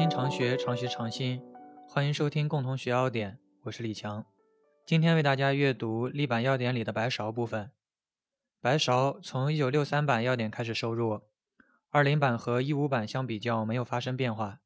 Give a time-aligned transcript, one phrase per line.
[0.00, 1.42] 心常学，常学常新。
[1.86, 4.24] 欢迎收听共同学要点，我是李强。
[4.86, 7.70] 今天为大家阅读立版要点里的白芍部分。
[8.62, 11.20] 白芍从1963版要点开始收入
[11.92, 14.60] ，20版和15版相比较没有发生变化。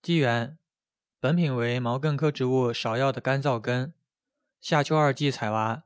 [0.00, 0.56] 机缘：
[1.18, 3.92] 本品为毛茛科植物芍药的干燥根，
[4.60, 5.82] 夏秋二季采挖，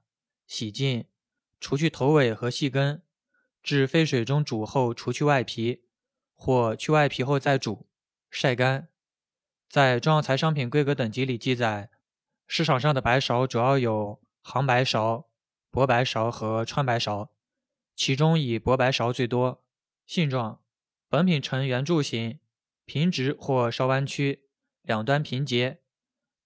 [0.46, 1.06] 洗净，
[1.58, 3.00] 除去头尾和细根，
[3.62, 5.82] 至沸水中煮后除去外皮，
[6.34, 7.86] 或去外皮后再煮，
[8.32, 8.88] 晒干。
[9.68, 11.90] 在中药材商品规格等级里记载。
[12.46, 15.26] 市场上的白芍主要有杭白芍、
[15.70, 17.28] 薄白芍和川白芍，
[17.94, 19.62] 其中以薄白芍最多。
[20.06, 20.60] 性状：
[21.08, 22.40] 本品呈圆柱形，
[22.86, 24.44] 平直或稍弯曲，
[24.82, 25.80] 两端平结，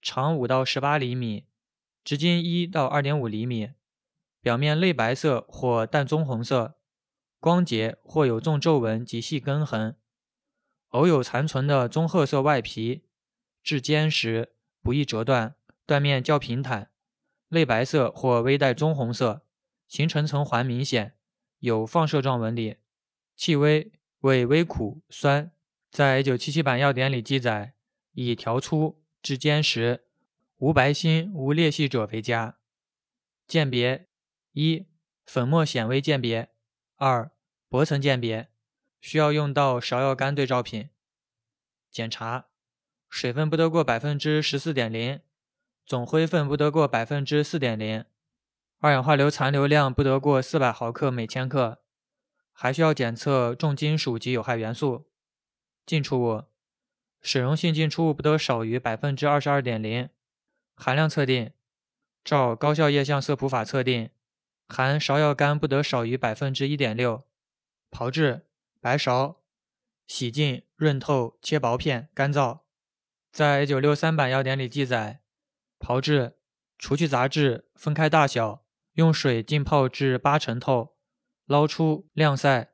[0.03, 1.47] 长五到十八厘米，
[2.05, 3.71] 直径一到二点五厘米，
[4.41, 6.79] 表面类白色或淡棕红色，
[7.41, 9.97] 光洁或有纵皱纹及细根痕，
[10.97, 13.03] 偶有残存的棕褐色外皮，
[13.63, 15.55] 至坚实，不易折断。
[15.85, 16.91] 断面较平坦，
[17.49, 19.43] 类白色或微带棕红色，
[19.87, 21.15] 形成层环明显，
[21.59, 22.79] 有放射状纹理。
[23.37, 25.53] 气微味微苦酸，
[25.91, 27.75] 在1977版药典里记载，
[28.13, 30.07] 以条粗至坚实，
[30.57, 32.57] 无白心无裂隙者为佳。
[33.47, 34.09] 鉴别：
[34.53, 34.87] 一、
[35.27, 36.47] 粉末显微鉴别；
[36.97, 37.31] 二、
[37.69, 38.49] 薄层鉴别。
[38.99, 40.89] 需要用到芍药干对照品。
[41.97, 42.49] 检查：
[43.09, 45.19] 水分不得过百分之十四点零。
[45.87, 48.05] 总灰分不得过百分之四点零，
[48.81, 51.79] 二氧化硫残留量不得过四百毫克每千克，
[52.53, 55.09] 还需要检测重金属及有害元素。
[55.87, 56.45] 进出物，
[57.23, 60.11] 水溶性进出物不得少于百分之二十二点零。
[60.75, 61.53] 含量测定，
[62.23, 64.11] 照高效液相色谱法测定，
[64.69, 67.25] 含芍药苷不得少于百分之一点六。
[67.91, 68.45] 炮制：
[68.83, 69.37] 白芍，
[70.07, 72.61] 洗净、润透，切薄片，干燥。
[73.33, 75.23] 在一九六三版药典里记载。
[75.79, 76.39] 炮制，
[76.79, 78.65] 除去杂质，分开大小，
[78.95, 80.97] 用水浸泡至八成透，
[81.45, 82.71] 捞出晾晒，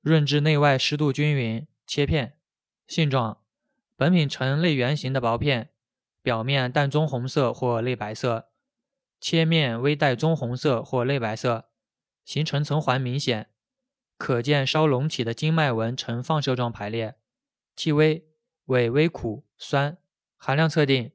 [0.00, 2.38] 润至内外湿度均匀，切片。
[2.86, 3.42] 性状：
[3.96, 5.70] 本品呈类圆形的薄片，
[6.22, 8.48] 表面淡棕红色或类白色，
[9.20, 11.68] 切面微带棕红色或类白色，
[12.24, 13.50] 形成层环明显，
[14.18, 17.16] 可见稍隆起的经脉纹呈放射状排列。
[17.74, 18.28] 气味
[18.66, 19.96] 为微苦酸。
[20.36, 21.12] 含量测定。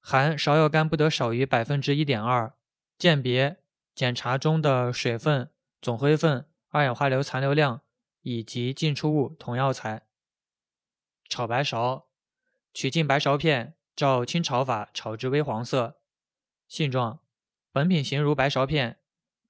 [0.00, 2.54] 含芍药苷不得少于百分之一点二。
[2.96, 3.58] 鉴别
[3.94, 5.50] 检查中的水分、
[5.82, 7.82] 总灰分、二氧化硫残留量
[8.22, 10.06] 以及进出物同药材。
[11.28, 12.04] 炒白芍，
[12.72, 16.00] 取净白芍片，照清炒法炒至微黄色。
[16.66, 17.20] 性状：
[17.70, 18.98] 本品形如白芍片，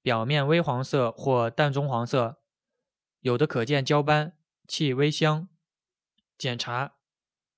[0.01, 2.38] 表面微黄色或淡棕黄色，
[3.21, 4.37] 有的可见焦斑，
[4.67, 5.49] 气微香。
[6.37, 6.95] 检查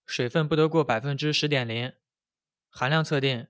[0.05, 1.93] 水分不得过百分之十点零。
[2.69, 3.47] 含量测定，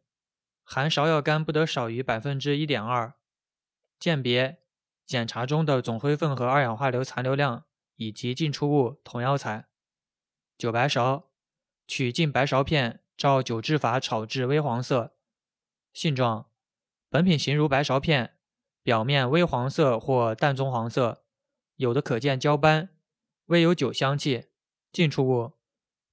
[0.64, 3.14] 含芍药苷不得少于百分之一点二。
[4.00, 4.64] 鉴别
[5.06, 9.68] 检查中的总灰分和二氧化硫残留量以及进出物同药材。
[10.58, 11.26] 酒白芍，
[11.88, 15.16] 取净白芍片，照酒制法炒至微黄色。
[15.94, 16.50] 性状：
[17.10, 18.38] 本品形如白芍片，
[18.82, 21.21] 表面微黄色或淡棕黄色，
[21.82, 22.90] 有的可见焦斑，
[23.48, 24.50] 微有酒香气。
[24.92, 25.54] 进出物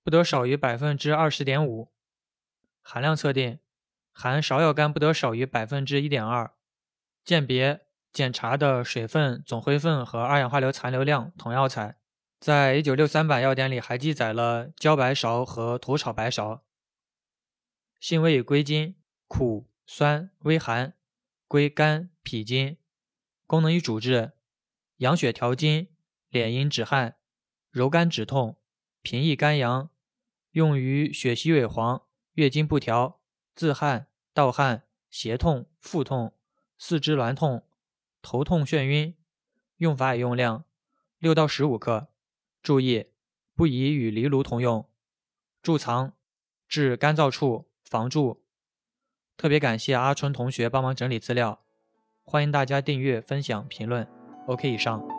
[0.02, 1.92] 不得少于百分之二十点五。
[2.80, 3.58] 含量测定，
[4.12, 6.52] 含芍药苷不得少于百分之一点二。
[7.24, 11.96] 鉴别检查的水分、总灰分和二氧化硫残留量同药材。
[12.40, 16.60] 在一九六三版药典里还记载了焦白芍和土炒白芍。
[18.00, 18.94] 性味与归经：
[19.26, 20.94] 苦、酸、微寒，
[21.46, 22.78] 归肝、脾经。
[23.44, 24.32] 功能与主治：
[24.98, 25.88] 养血调经、
[26.30, 27.16] 敛阴止汗、
[27.70, 28.58] 柔肝止痛、
[29.02, 29.90] 平抑肝阳，
[30.52, 32.02] 用于血虚萎黄。
[32.34, 33.20] 月经不调、
[33.54, 36.34] 自汗、盗汗、胁痛、腹痛、
[36.78, 37.66] 四肢挛痛、
[38.22, 39.16] 头痛眩晕，
[39.78, 40.64] 用法与用量：
[41.18, 42.08] 六到十五克。
[42.62, 43.06] 注意，
[43.54, 44.88] 不宜与藜芦同用。
[45.62, 46.12] 贮藏：
[46.68, 48.44] 至干燥处，防蛀。
[49.36, 51.64] 特别感谢阿春同学帮忙整理资料，
[52.22, 54.17] 欢迎大家订阅、分享、评论。
[54.48, 55.17] OK，以上。